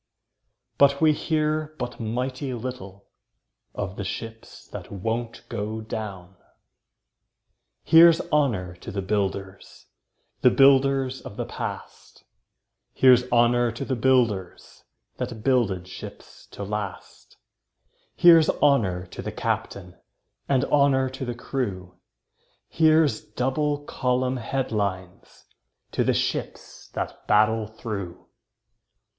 [0.79, 3.07] But we hear but mighty little
[3.75, 6.37] Of the ships that won't go down.
[7.83, 9.85] Here's honour to the builders–
[10.41, 12.23] The builders of the past;
[12.95, 14.85] Here's honour to the builders
[15.17, 17.37] That builded ships to last;
[18.15, 19.97] Here's honour to the captain,
[20.49, 21.95] And honour to the crew;
[22.67, 25.45] Here's double column headlines
[25.91, 28.25] To the ships that battle through.